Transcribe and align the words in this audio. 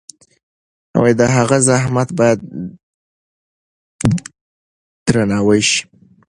د 1.19 1.21
هغه 1.35 1.57
زحمت 1.67 2.09
باید 2.19 2.39
درناوی 5.05 5.61
شي. 5.69 5.81